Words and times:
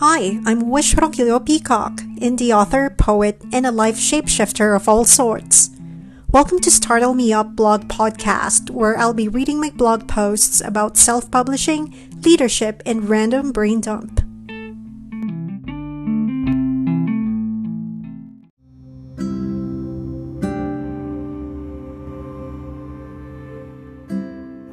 Hi, 0.00 0.38
I'm 0.46 0.70
Wish 0.70 0.94
Roquillo 0.94 1.44
Peacock, 1.44 1.96
indie 2.20 2.56
author, 2.56 2.88
poet, 2.88 3.42
and 3.52 3.66
a 3.66 3.72
life 3.72 3.96
shapeshifter 3.96 4.76
of 4.76 4.88
all 4.88 5.04
sorts. 5.04 5.70
Welcome 6.30 6.60
to 6.60 6.70
Startle 6.70 7.14
Me 7.14 7.32
Up 7.32 7.56
blog 7.56 7.88
podcast, 7.88 8.70
where 8.70 8.96
I'll 8.96 9.12
be 9.12 9.26
reading 9.26 9.60
my 9.60 9.70
blog 9.70 10.06
posts 10.06 10.60
about 10.60 10.96
self 10.96 11.28
publishing, 11.32 11.92
leadership, 12.22 12.80
and 12.86 13.08
random 13.08 13.50
brain 13.50 13.80
dump. 13.80 14.20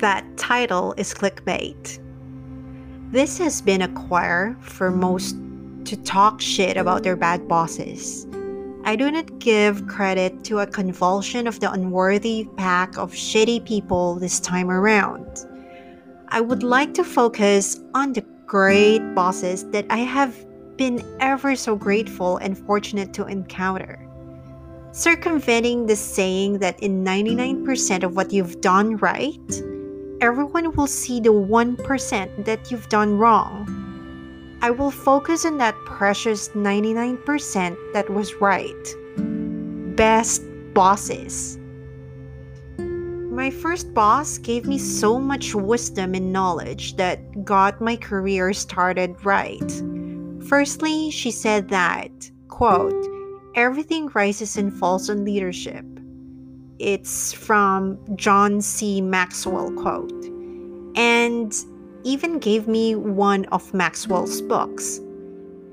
That 0.00 0.26
title 0.36 0.92
is 0.98 1.14
clickbait. 1.14 2.03
This 3.14 3.38
has 3.38 3.62
been 3.62 3.82
a 3.82 3.94
choir 4.08 4.56
for 4.60 4.90
most 4.90 5.36
to 5.84 5.96
talk 6.02 6.40
shit 6.40 6.76
about 6.76 7.04
their 7.04 7.14
bad 7.14 7.46
bosses. 7.46 8.26
I 8.82 8.96
do 8.96 9.08
not 9.08 9.38
give 9.38 9.86
credit 9.86 10.42
to 10.46 10.58
a 10.58 10.66
convulsion 10.66 11.46
of 11.46 11.60
the 11.60 11.70
unworthy 11.70 12.48
pack 12.56 12.98
of 12.98 13.12
shitty 13.12 13.64
people 13.64 14.16
this 14.16 14.40
time 14.40 14.68
around. 14.68 15.46
I 16.30 16.40
would 16.40 16.64
like 16.64 16.92
to 16.94 17.04
focus 17.04 17.78
on 17.94 18.14
the 18.14 18.22
great 18.46 19.14
bosses 19.14 19.70
that 19.70 19.86
I 19.90 19.98
have 19.98 20.34
been 20.76 21.00
ever 21.20 21.54
so 21.54 21.76
grateful 21.76 22.38
and 22.38 22.58
fortunate 22.58 23.12
to 23.12 23.26
encounter. 23.26 23.96
Circumventing 24.90 25.86
the 25.86 25.94
saying 25.94 26.58
that 26.58 26.80
in 26.80 27.04
99% 27.04 28.02
of 28.02 28.16
what 28.16 28.32
you've 28.32 28.60
done 28.60 28.96
right, 28.96 29.62
everyone 30.20 30.74
will 30.74 30.86
see 30.86 31.20
the 31.20 31.32
1% 31.32 32.44
that 32.44 32.70
you've 32.70 32.88
done 32.88 33.18
wrong. 33.18 33.68
I 34.62 34.70
will 34.70 34.90
focus 34.90 35.44
on 35.44 35.58
that 35.58 35.76
precious 35.84 36.48
99% 36.50 37.76
that 37.92 38.08
was 38.08 38.34
right. 38.36 38.94
Best 39.96 40.42
bosses. 40.72 41.58
My 42.78 43.50
first 43.50 43.92
boss 43.92 44.38
gave 44.38 44.64
me 44.64 44.78
so 44.78 45.18
much 45.18 45.54
wisdom 45.54 46.14
and 46.14 46.32
knowledge 46.32 46.96
that 46.96 47.44
got 47.44 47.80
my 47.80 47.96
career 47.96 48.52
started 48.52 49.16
right. 49.24 49.82
Firstly, 50.48 51.10
she 51.10 51.30
said 51.30 51.68
that, 51.70 52.12
quote, 52.48 53.06
everything 53.56 54.08
rises 54.14 54.56
and 54.56 54.72
falls 54.72 55.10
on 55.10 55.24
leadership. 55.24 55.84
It's 56.78 57.32
from 57.32 57.98
John 58.16 58.60
C. 58.60 59.00
Maxwell 59.00 59.70
quote. 59.72 60.12
And 60.96 61.54
even 62.02 62.38
gave 62.38 62.68
me 62.68 62.94
one 62.94 63.44
of 63.46 63.72
Maxwell's 63.72 64.40
books. 64.42 65.00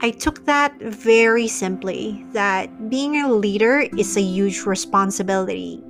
I 0.00 0.10
took 0.10 0.44
that 0.46 0.78
very 0.80 1.48
simply 1.48 2.24
that 2.32 2.90
being 2.90 3.16
a 3.16 3.32
leader 3.32 3.80
is 3.96 4.16
a 4.16 4.22
huge 4.22 4.66
responsibility. 4.66 5.82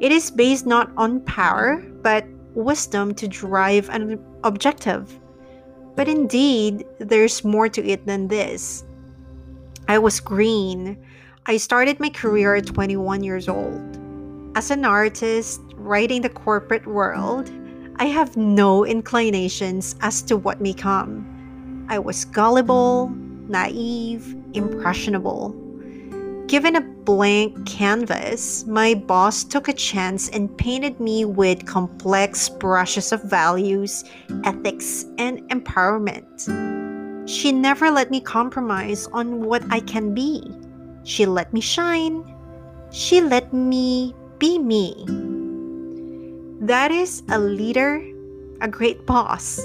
It 0.00 0.12
is 0.12 0.30
based 0.30 0.66
not 0.66 0.90
on 0.96 1.20
power, 1.20 1.84
but 2.02 2.24
wisdom 2.54 3.14
to 3.14 3.28
drive 3.28 3.88
an 3.90 4.18
objective. 4.44 5.20
But 5.94 6.08
indeed, 6.08 6.86
there's 6.98 7.44
more 7.44 7.68
to 7.68 7.84
it 7.84 8.06
than 8.06 8.28
this. 8.28 8.84
I 9.88 9.98
was 9.98 10.20
green. 10.20 10.96
I 11.46 11.56
started 11.56 12.00
my 12.00 12.10
career 12.10 12.54
at 12.54 12.66
21 12.66 13.22
years 13.24 13.48
old. 13.48 13.89
As 14.56 14.72
an 14.72 14.84
artist, 14.84 15.60
writing 15.76 16.22
the 16.22 16.28
corporate 16.28 16.84
world, 16.84 17.48
I 18.00 18.06
have 18.06 18.36
no 18.36 18.84
inclinations 18.84 19.94
as 20.00 20.22
to 20.22 20.36
what 20.36 20.60
may 20.60 20.72
come. 20.72 21.86
I 21.88 22.00
was 22.00 22.24
gullible, 22.24 23.10
naive, 23.46 24.36
impressionable. 24.54 25.54
Given 26.48 26.74
a 26.74 26.80
blank 26.80 27.64
canvas, 27.64 28.66
my 28.66 28.94
boss 28.94 29.44
took 29.44 29.68
a 29.68 29.72
chance 29.72 30.28
and 30.30 30.58
painted 30.58 30.98
me 30.98 31.24
with 31.24 31.64
complex 31.64 32.48
brushes 32.48 33.12
of 33.12 33.22
values, 33.22 34.02
ethics, 34.42 35.06
and 35.18 35.48
empowerment. 35.50 37.28
She 37.28 37.52
never 37.52 37.88
let 37.88 38.10
me 38.10 38.20
compromise 38.20 39.06
on 39.12 39.44
what 39.44 39.62
I 39.70 39.78
can 39.78 40.12
be. 40.12 40.42
She 41.04 41.24
let 41.24 41.52
me 41.52 41.60
shine. 41.60 42.24
She 42.90 43.20
let 43.20 43.52
me 43.52 44.12
be 44.40 44.58
me. 44.58 45.04
That 46.62 46.90
is 46.90 47.22
a 47.28 47.38
leader, 47.38 48.02
a 48.62 48.68
great 48.68 49.04
boss. 49.04 49.60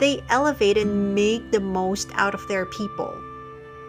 They 0.00 0.24
elevate 0.30 0.78
and 0.78 1.14
make 1.14 1.52
the 1.52 1.60
most 1.60 2.08
out 2.14 2.34
of 2.34 2.48
their 2.48 2.64
people. 2.64 3.14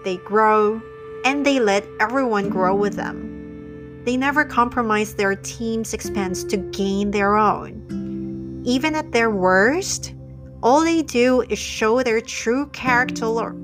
They 0.03 0.17
grow 0.17 0.81
and 1.23 1.45
they 1.45 1.59
let 1.59 1.87
everyone 2.01 2.49
grow 2.49 2.75
with 2.75 2.95
them. 2.95 4.03
They 4.03 4.17
never 4.17 4.43
compromise 4.43 5.15
their 5.15 5.35
team's 5.35 5.93
expense 5.93 6.43
to 6.45 6.57
gain 6.57 7.11
their 7.11 7.35
own. 7.35 8.63
Even 8.65 8.93
at 8.93 9.13
their 9.13 9.31
worst, 9.31 10.13
all 10.61 10.81
they 10.81 11.01
do 11.01 11.41
is 11.43 11.59
show 11.59 12.03
their 12.03 12.19
true 12.19 12.67
character 12.67 13.55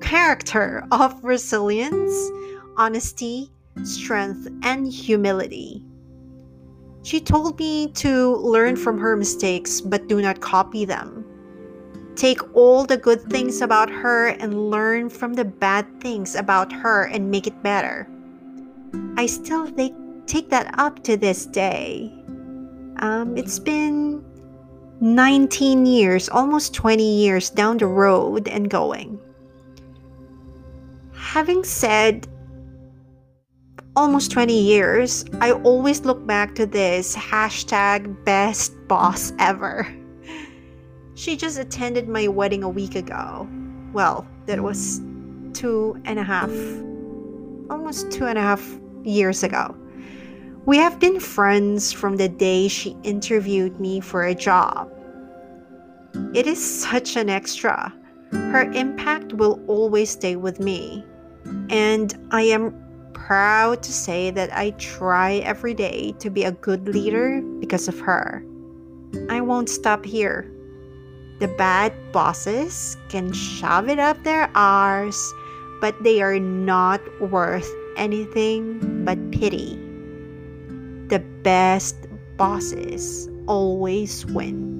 character 0.00 0.84
of 0.92 1.24
resilience, 1.24 2.30
honesty, 2.76 3.50
strength, 3.84 4.48
and 4.62 4.92
humility. 4.92 5.84
She 7.02 7.20
told 7.20 7.58
me 7.58 7.90
to 7.92 8.36
learn 8.36 8.76
from 8.76 8.98
her 8.98 9.16
mistakes 9.16 9.80
but 9.80 10.08
do 10.08 10.22
not 10.22 10.40
copy 10.40 10.84
them. 10.84 11.24
Take 12.14 12.54
all 12.54 12.84
the 12.84 12.96
good 12.96 13.22
things 13.22 13.62
about 13.62 13.90
her 13.90 14.28
and 14.28 14.70
learn 14.70 15.08
from 15.08 15.34
the 15.34 15.44
bad 15.44 15.86
things 16.00 16.36
about 16.36 16.72
her 16.72 17.04
and 17.04 17.30
make 17.30 17.46
it 17.46 17.62
better. 17.62 18.08
I 19.16 19.26
still 19.26 19.70
take, 19.70 19.94
that 20.48 20.74
up 20.78 21.02
to 21.04 21.16
this 21.16 21.44
day. 21.46 22.10
Um, 22.98 23.36
it's 23.36 23.58
been 23.58 24.24
19 25.00 25.84
years, 25.84 26.28
almost 26.28 26.72
20 26.74 27.02
years 27.02 27.50
down 27.50 27.78
the 27.78 27.86
road 27.86 28.48
and 28.48 28.70
going. 28.70 29.18
Having 31.14 31.64
said 31.64 32.28
almost 33.94 34.30
20 34.30 34.58
years, 34.58 35.24
I 35.40 35.52
always 35.52 36.02
look 36.02 36.26
back 36.26 36.54
to 36.54 36.66
this 36.66 37.14
hashtag 37.14 38.24
best 38.24 38.72
boss 38.88 39.32
ever. 39.38 39.86
She 41.14 41.36
just 41.36 41.58
attended 41.58 42.08
my 42.08 42.28
wedding 42.28 42.62
a 42.62 42.68
week 42.68 42.94
ago. 42.94 43.48
Well, 43.92 44.26
that 44.46 44.60
was 44.60 45.00
two 45.52 46.00
and 46.04 46.18
a 46.18 46.22
half, 46.22 46.50
almost 47.70 48.10
two 48.10 48.24
and 48.24 48.38
a 48.38 48.40
half 48.40 48.66
years 49.04 49.42
ago. 49.42 49.76
We 50.64 50.78
have 50.78 50.98
been 50.98 51.20
friends 51.20 51.92
from 51.92 52.16
the 52.16 52.28
day 52.28 52.68
she 52.68 52.96
interviewed 53.02 53.78
me 53.78 54.00
for 54.00 54.24
a 54.24 54.34
job. 54.34 54.90
It 56.34 56.46
is 56.46 56.62
such 56.62 57.16
an 57.16 57.28
extra. 57.28 57.92
Her 58.30 58.70
impact 58.72 59.34
will 59.34 59.60
always 59.66 60.10
stay 60.10 60.36
with 60.36 60.60
me. 60.60 61.04
And 61.68 62.14
I 62.30 62.42
am 62.42 62.74
proud 63.26 63.82
to 63.82 63.92
say 63.92 64.30
that 64.30 64.52
I 64.56 64.70
try 64.72 65.34
every 65.36 65.74
day 65.74 66.14
to 66.18 66.30
be 66.30 66.44
a 66.44 66.52
good 66.52 66.88
leader 66.88 67.40
because 67.60 67.88
of 67.88 67.98
her. 68.00 68.44
I 69.28 69.40
won't 69.40 69.68
stop 69.68 70.04
here. 70.04 70.50
The 71.38 71.48
bad 71.48 71.92
bosses 72.12 72.96
can 73.08 73.32
shove 73.32 73.88
it 73.88 73.98
up 73.98 74.22
their 74.24 74.50
arse, 74.54 75.32
but 75.80 75.94
they 76.02 76.20
are 76.22 76.38
not 76.38 77.00
worth 77.20 77.68
anything 77.96 79.04
but 79.04 79.18
pity. 79.30 79.76
The 81.08 81.22
best 81.42 81.96
bosses 82.36 83.28
always 83.46 84.26
win. 84.26 84.70